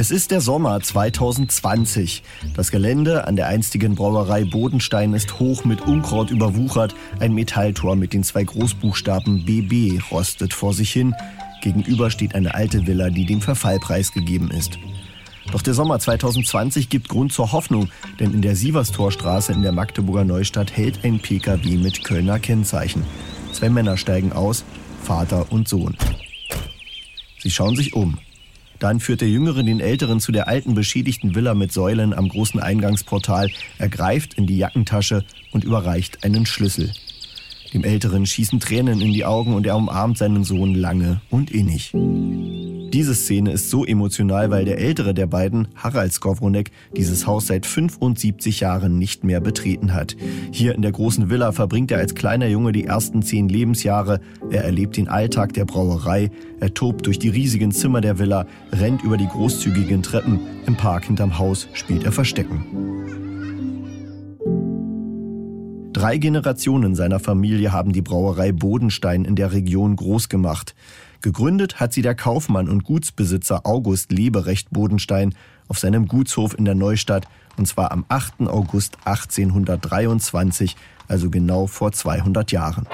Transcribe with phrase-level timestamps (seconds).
[0.00, 2.22] Es ist der Sommer 2020.
[2.56, 6.94] Das Gelände an der einstigen Brauerei Bodenstein ist hoch mit Unkraut überwuchert.
[7.18, 11.14] Ein Metalltor mit den zwei Großbuchstaben BB rostet vor sich hin.
[11.60, 14.78] Gegenüber steht eine alte Villa, die dem Verfall preisgegeben ist.
[15.52, 17.90] Doch der Sommer 2020 gibt Grund zur Hoffnung,
[18.20, 23.04] denn in der Sieverstorstraße in der Magdeburger Neustadt hält ein Pkw mit Kölner Kennzeichen.
[23.52, 24.64] Zwei Männer steigen aus,
[25.02, 25.94] Vater und Sohn.
[27.38, 28.16] Sie schauen sich um.
[28.80, 32.58] Dann führt der Jüngere den Älteren zu der alten beschädigten Villa mit Säulen am großen
[32.58, 33.50] Eingangsportal.
[33.78, 36.90] Er greift in die Jackentasche und überreicht einen Schlüssel.
[37.74, 41.92] Dem Älteren schießen Tränen in die Augen und er umarmt seinen Sohn lange und innig.
[42.92, 47.64] Diese Szene ist so emotional, weil der ältere der beiden, Harald Skowronek, dieses Haus seit
[47.64, 50.16] 75 Jahren nicht mehr betreten hat.
[50.50, 54.20] Hier in der großen Villa verbringt er als kleiner Junge die ersten zehn Lebensjahre.
[54.50, 56.30] Er erlebt den Alltag der Brauerei.
[56.58, 60.40] Er tobt durch die riesigen Zimmer der Villa, rennt über die großzügigen Treppen.
[60.66, 63.29] Im Park hinterm Haus spielt er Verstecken.
[66.00, 70.74] Drei Generationen seiner Familie haben die Brauerei Bodenstein in der Region groß gemacht.
[71.20, 75.34] Gegründet hat sie der Kaufmann und Gutsbesitzer August Leberecht Bodenstein
[75.68, 78.48] auf seinem Gutshof in der Neustadt und zwar am 8.
[78.48, 80.74] August 1823,
[81.06, 82.86] also genau vor 200 Jahren.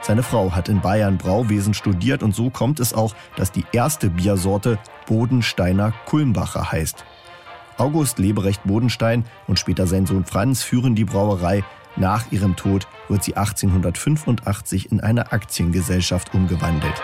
[0.00, 4.08] Seine Frau hat in Bayern Brauwesen studiert und so kommt es auch, dass die erste
[4.08, 7.04] Biersorte Bodensteiner Kulmbacher heißt.
[7.78, 11.64] August Leberecht Bodenstein und später sein Sohn Franz führen die Brauerei
[11.96, 17.02] nach ihrem Tod wird sie 1885 in eine Aktiengesellschaft umgewandelt.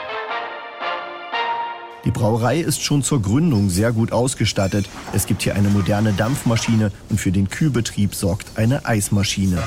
[2.05, 4.89] Die Brauerei ist schon zur Gründung sehr gut ausgestattet.
[5.13, 9.63] Es gibt hier eine moderne Dampfmaschine und für den Kühlbetrieb sorgt eine Eismaschine.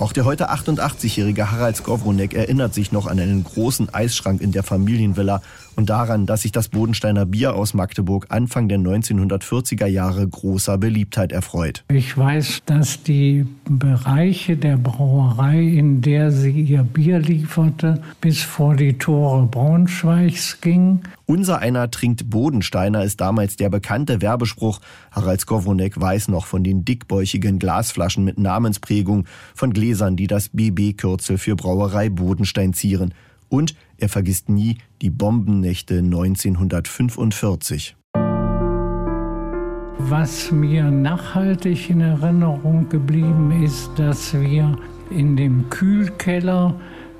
[0.00, 4.62] Auch der heute 88-jährige Harald Skowronek erinnert sich noch an einen großen Eisschrank in der
[4.62, 5.42] Familienvilla
[5.76, 11.32] und daran, dass sich das Bodensteiner Bier aus Magdeburg Anfang der 1940er Jahre großer Beliebtheit
[11.32, 11.84] erfreut.
[11.88, 18.76] Ich weiß, dass die Bereiche der Brauerei, in der sie ihr Bier lieferte, bis vor
[18.76, 21.02] die Tore Braunschweigs ging.
[21.30, 24.80] Unser einer trinkt Bodensteiner ist damals der bekannte Werbespruch.
[25.12, 31.38] Harald Skowronek weiß noch von den dickbäuchigen Glasflaschen mit Namensprägung, von Gläsern, die das BB-Kürzel
[31.38, 33.14] für Brauerei Bodenstein zieren.
[33.48, 37.94] Und er vergisst nie die Bombennächte 1945.
[39.98, 44.76] Was mir nachhaltig in Erinnerung geblieben ist, dass wir
[45.10, 46.74] in dem Kühlkeller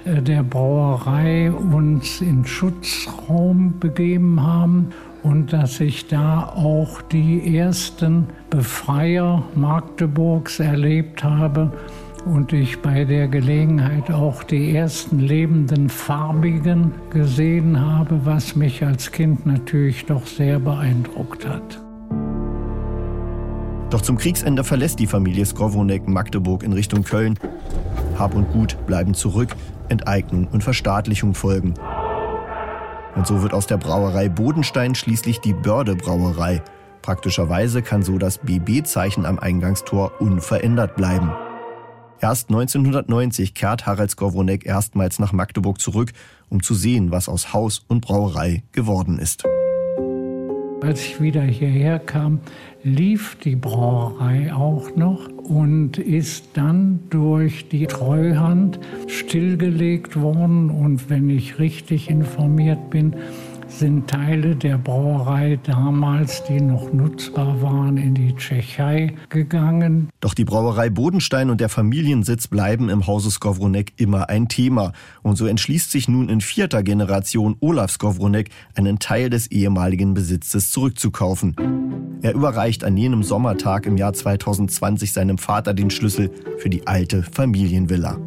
[0.05, 4.91] der Brauerei uns in Schutzraum begeben haben
[5.23, 11.73] und dass ich da auch die ersten Befreier Magdeburgs erlebt habe
[12.25, 19.11] und ich bei der Gelegenheit auch die ersten lebenden Farbigen gesehen habe, was mich als
[19.11, 21.81] Kind natürlich doch sehr beeindruckt hat.
[23.91, 27.37] Doch zum Kriegsende verlässt die Familie Skowronek Magdeburg in Richtung Köln.
[28.17, 29.57] Hab und Gut bleiben zurück,
[29.91, 31.75] Enteignung und Verstaatlichung folgen.
[33.17, 36.63] Und so wird aus der Brauerei Bodenstein schließlich die Börde Brauerei.
[37.03, 41.33] Praktischerweise kann so das BB-Zeichen am Eingangstor unverändert bleiben.
[42.21, 46.13] Erst 1990 kehrt Harald Skowronek erstmals nach Magdeburg zurück,
[46.51, 49.45] um zu sehen, was aus Haus und Brauerei geworden ist.
[50.83, 52.41] Als ich wieder hierher kam,
[52.83, 60.71] lief die Brauerei auch noch und ist dann durch die Treuhand stillgelegt worden.
[60.71, 63.15] Und wenn ich richtig informiert bin,
[63.71, 70.09] sind Teile der Brauerei damals, die noch nutzbar waren, in die Tschechei gegangen.
[70.21, 74.93] Doch die Brauerei Bodenstein und der Familiensitz bleiben im Hause Skowronek immer ein Thema.
[75.23, 80.71] Und so entschließt sich nun in vierter Generation Olaf Skowronek, einen Teil des ehemaligen Besitzes
[80.71, 81.57] zurückzukaufen.
[82.23, 87.23] Er überreicht an jenem Sommertag im Jahr 2020 seinem Vater den Schlüssel für die alte
[87.23, 88.19] Familienvilla.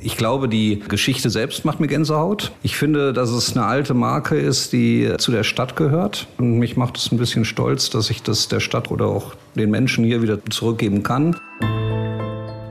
[0.00, 2.52] Ich glaube, die Geschichte selbst macht mir Gänsehaut.
[2.62, 6.28] Ich finde, dass es eine alte Marke ist, die zu der Stadt gehört.
[6.38, 9.70] Und mich macht es ein bisschen stolz, dass ich das der Stadt oder auch den
[9.70, 11.34] Menschen hier wieder zurückgeben kann.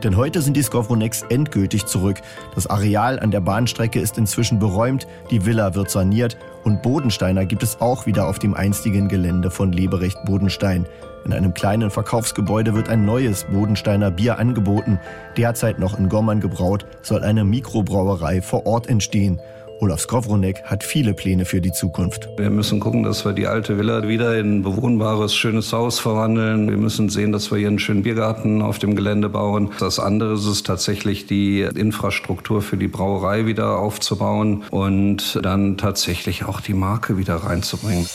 [0.03, 2.21] Denn heute sind die Skowroneks endgültig zurück.
[2.55, 7.63] Das Areal an der Bahnstrecke ist inzwischen beräumt, die Villa wird saniert und Bodensteiner gibt
[7.63, 10.85] es auch wieder auf dem einstigen Gelände von Leberecht Bodenstein.
[11.27, 14.97] In einem kleinen Verkaufsgebäude wird ein neues Bodensteiner Bier angeboten.
[15.35, 19.37] Derzeit noch in Gommern gebraut, soll eine Mikrobrauerei vor Ort entstehen.
[19.81, 22.29] Olaf Skowronek hat viele Pläne für die Zukunft.
[22.37, 26.69] Wir müssen gucken, dass wir die alte Villa wieder in ein bewohnbares, schönes Haus verwandeln.
[26.69, 29.71] Wir müssen sehen, dass wir hier einen schönen Biergarten auf dem Gelände bauen.
[29.79, 36.61] Das andere ist tatsächlich die Infrastruktur für die Brauerei wieder aufzubauen und dann tatsächlich auch
[36.61, 38.07] die Marke wieder reinzubringen.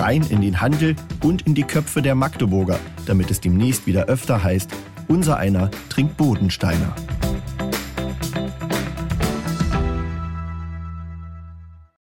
[0.00, 4.42] Rein in den Handel und in die Köpfe der Magdeburger, damit es demnächst wieder öfter
[4.42, 4.70] heißt,
[5.08, 6.96] unser einer trinkt Bodensteiner.